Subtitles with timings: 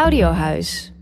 [0.00, 0.92] Audiohuis.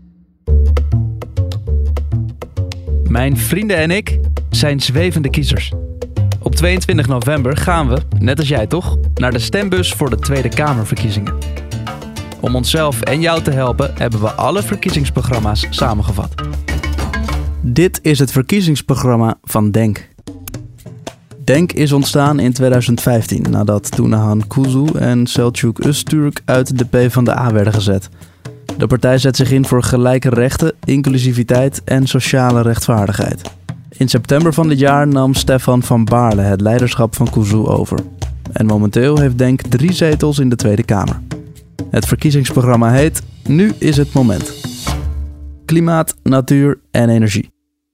[3.07, 5.73] Mijn vrienden en ik zijn zwevende kiezers.
[6.41, 10.49] Op 22 november gaan we, net als jij toch, naar de stembus voor de Tweede
[10.49, 11.33] Kamerverkiezingen.
[12.39, 16.33] Om onszelf en jou te helpen hebben we alle verkiezingsprogramma's samengevat.
[17.61, 20.07] Dit is het verkiezingsprogramma van Denk.
[21.43, 27.73] Denk is ontstaan in 2015 nadat Tunahan Kuzu en Selçuk Öztürk uit de PvdA werden
[27.73, 28.09] gezet.
[28.79, 33.51] De partij zet zich in voor gelijke rechten, inclusiviteit en sociale rechtvaardigheid.
[33.89, 37.99] In september van dit jaar nam Stefan van Baarle het leiderschap van Kuzu over.
[38.51, 41.21] En momenteel heeft Denk drie zetels in de Tweede Kamer.
[41.89, 44.53] Het verkiezingsprogramma heet Nu is het moment.
[45.65, 47.51] Klimaat, natuur en energie.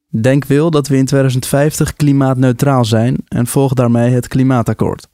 [0.09, 5.08] Denk wil dat we in 2050 klimaatneutraal zijn en volg daarmee het klimaatakkoord.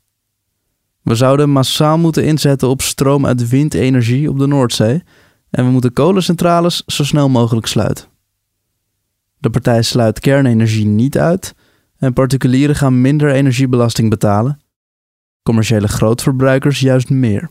[1.01, 5.03] We zouden massaal moeten inzetten op stroom uit windenergie op de Noordzee
[5.51, 8.05] en we moeten kolencentrales zo snel mogelijk sluiten.
[9.37, 11.55] De partij sluit kernenergie niet uit
[11.97, 14.61] en particulieren gaan minder energiebelasting betalen,
[15.43, 17.49] commerciële grootverbruikers juist meer.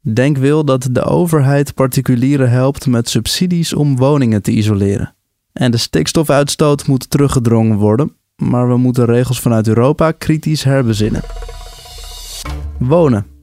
[0.00, 5.14] Denk wil dat de overheid particulieren helpt met subsidies om woningen te isoleren.
[5.52, 11.22] En de stikstofuitstoot moet teruggedrongen worden, maar we moeten regels vanuit Europa kritisch herbezinnen.
[12.78, 13.37] Wonen.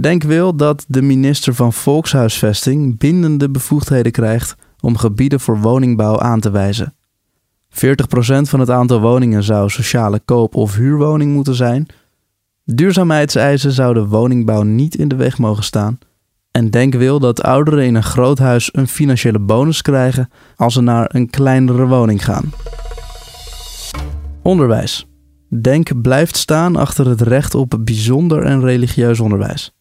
[0.00, 6.40] Denk wil dat de minister van Volkshuisvesting bindende bevoegdheden krijgt om gebieden voor woningbouw aan
[6.40, 6.94] te wijzen.
[7.70, 7.74] 40%
[8.42, 11.86] van het aantal woningen zou sociale koop- of huurwoning moeten zijn.
[12.64, 15.98] Duurzaamheidseisen zouden woningbouw niet in de weg mogen staan.
[16.50, 20.80] En Denk wil dat ouderen in een groot huis een financiële bonus krijgen als ze
[20.80, 22.52] naar een kleinere woning gaan.
[24.42, 25.06] Onderwijs.
[25.48, 29.72] Denk blijft staan achter het recht op bijzonder en religieus onderwijs.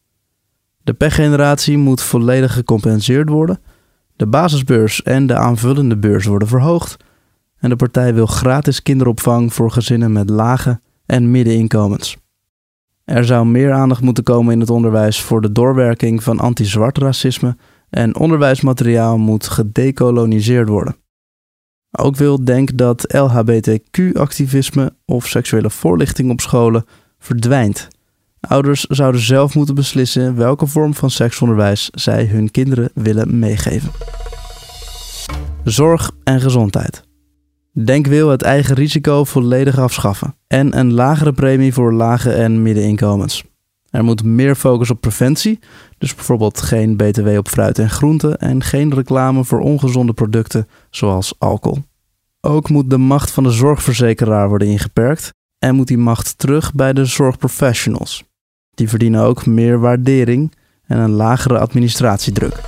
[0.83, 3.59] De pechgeneratie moet volledig gecompenseerd worden.
[4.15, 6.97] De basisbeurs en de aanvullende beurs worden verhoogd.
[7.57, 12.17] En de partij wil gratis kinderopvang voor gezinnen met lage en middeninkomens.
[13.05, 17.57] Er zou meer aandacht moeten komen in het onderwijs voor de doorwerking van anti-zwart racisme
[17.89, 20.95] en onderwijsmateriaal moet gedecoloniseerd worden.
[21.91, 26.85] Ook wil Denk dat LHBTQ-activisme of seksuele voorlichting op scholen
[27.19, 27.87] verdwijnt.
[28.47, 33.91] Ouders zouden zelf moeten beslissen welke vorm van seksonderwijs zij hun kinderen willen meegeven.
[35.63, 37.03] Zorg en gezondheid.
[37.73, 43.43] Denk wil het eigen risico volledig afschaffen en een lagere premie voor lage en middeninkomens.
[43.89, 45.59] Er moet meer focus op preventie,
[45.97, 51.33] dus bijvoorbeeld geen BTW op fruit en groenten en geen reclame voor ongezonde producten zoals
[51.37, 51.83] alcohol.
[52.41, 56.93] Ook moet de macht van de zorgverzekeraar worden ingeperkt en moet die macht terug bij
[56.93, 58.23] de zorgprofessionals.
[58.73, 60.51] Die verdienen ook meer waardering
[60.85, 62.61] en een lagere administratiedruk.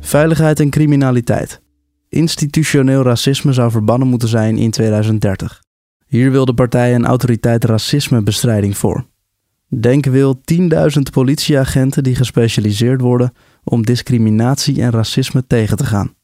[0.00, 1.60] Veiligheid en criminaliteit.
[2.08, 5.62] Institutioneel racisme zou verbannen moeten zijn in 2030.
[6.06, 9.06] Hier wil de partij een autoriteit racismebestrijding voor.
[9.68, 10.58] Denk wil 10.000
[11.12, 13.32] politieagenten die gespecialiseerd worden
[13.64, 16.14] om discriminatie en racisme tegen te gaan.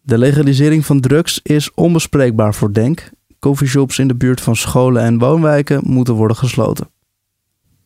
[0.00, 3.10] De legalisering van drugs is onbespreekbaar voor Denk.
[3.38, 6.88] Coffeeshops in de buurt van scholen en woonwijken moeten worden gesloten.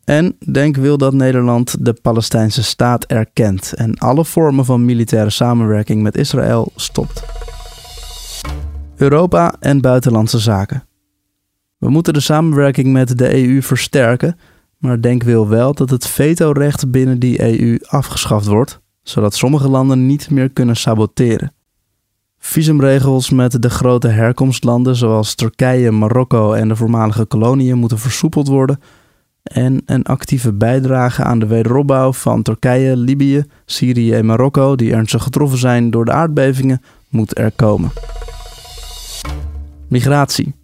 [0.04, 6.02] En Denk wil dat Nederland de Palestijnse staat erkent en alle vormen van militaire samenwerking
[6.02, 7.22] met Israël stopt.
[8.96, 10.84] Europa en buitenlandse zaken.
[11.78, 14.38] We moeten de samenwerking met de EU versterken,
[14.78, 20.06] maar Denk wil wel dat het vetorecht binnen die EU afgeschaft wordt, zodat sommige landen
[20.06, 21.52] niet meer kunnen saboteren.
[22.38, 28.80] Visumregels met de grote herkomstlanden zoals Turkije, Marokko en de voormalige koloniën moeten versoepeld worden
[29.42, 35.22] en een actieve bijdrage aan de wederopbouw van Turkije, Libië, Syrië en Marokko, die ernstig
[35.22, 37.92] getroffen zijn door de aardbevingen, moet er komen.
[39.88, 40.54] Migratie.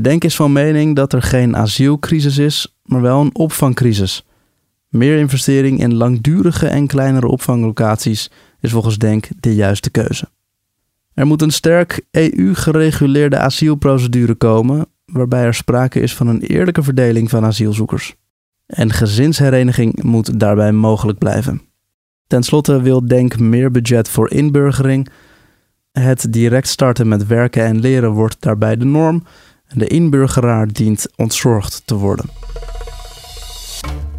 [0.00, 4.26] Denk is van mening dat er geen asielcrisis is, maar wel een opvangcrisis.
[4.88, 8.30] Meer investering in langdurige en kleinere opvanglocaties
[8.60, 10.28] is volgens Denk de juiste keuze.
[11.14, 17.30] Er moet een sterk EU-gereguleerde asielprocedure komen, waarbij er sprake is van een eerlijke verdeling
[17.30, 18.16] van asielzoekers.
[18.66, 21.60] En gezinshereniging moet daarbij mogelijk blijven.
[22.26, 25.08] Ten slotte wil Denk meer budget voor inburgering.
[25.92, 29.24] Het direct starten met werken en leren wordt daarbij de norm.
[29.66, 32.30] En de inburgeraar dient ontzorgd te worden.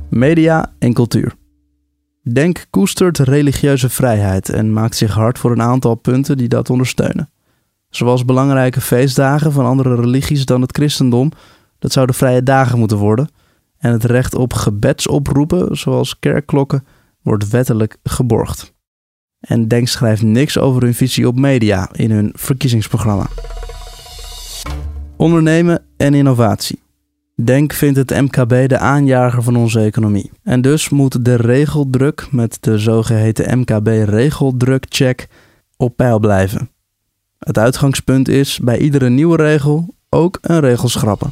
[0.09, 1.35] Media en cultuur.
[2.23, 7.29] Denk koestert religieuze vrijheid en maakt zich hard voor een aantal punten die dat ondersteunen.
[7.89, 11.31] Zoals belangrijke feestdagen van andere religies dan het christendom,
[11.79, 13.29] dat zouden vrije dagen moeten worden.
[13.77, 16.85] En het recht op gebedsoproepen, zoals kerkklokken,
[17.21, 18.75] wordt wettelijk geborgd.
[19.39, 23.27] En Denk schrijft niks over hun visie op media in hun verkiezingsprogramma.
[25.17, 26.79] Ondernemen en innovatie.
[27.43, 30.31] Denk vindt het MKB de aanjager van onze economie.
[30.43, 35.27] En dus moet de regeldruk met de zogeheten MKB-regeldrukcheck
[35.77, 36.69] op peil blijven.
[37.47, 41.31] Het uitgangspunt is bij iedere nieuwe regel ook een regel schrappen.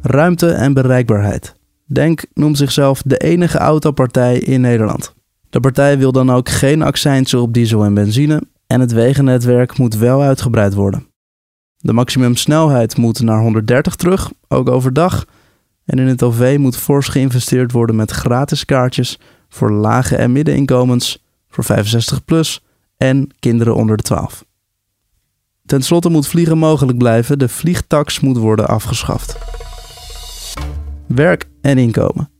[0.00, 1.54] Ruimte en bereikbaarheid.
[1.86, 5.14] Denk noemt zichzelf de enige autopartij in Nederland.
[5.50, 9.94] De partij wil dan ook geen accijnsen op diesel en benzine en het wegennetwerk moet
[9.96, 11.06] wel uitgebreid worden.
[11.76, 15.24] De maximumsnelheid moet naar 130 terug, ook overdag.
[15.84, 19.18] En in het OV moet fors geïnvesteerd worden met gratis kaartjes
[19.48, 22.62] voor lage en middeninkomens, voor 65 plus
[23.02, 24.44] en kinderen onder de 12.
[25.66, 29.38] Ten slotte moet vliegen mogelijk blijven, de vliegtax moet worden afgeschaft.
[31.06, 32.30] Werk en inkomen.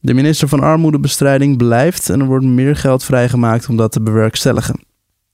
[0.00, 4.80] De minister van Armoedebestrijding blijft en er wordt meer geld vrijgemaakt om dat te bewerkstelligen.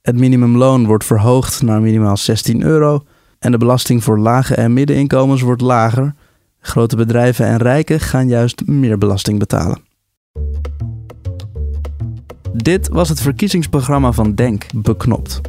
[0.03, 3.03] Het minimumloon wordt verhoogd naar minimaal 16 euro
[3.39, 6.15] en de belasting voor lage en middeninkomens wordt lager.
[6.61, 9.83] Grote bedrijven en rijken gaan juist meer belasting betalen.
[12.57, 15.41] Dit was het verkiezingsprogramma van Denk beknopt.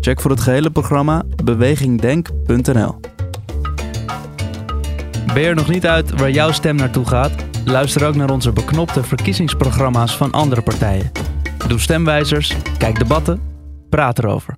[0.00, 3.00] Check voor het gehele programma bewegingdenk.nl.
[5.26, 7.32] Ben je er nog niet uit waar jouw stem naartoe gaat?
[7.64, 11.10] Luister ook naar onze beknopte verkiezingsprogramma's van andere partijen.
[11.66, 13.40] Doe stemwijzers, kijk debatten,
[13.88, 14.56] praat erover.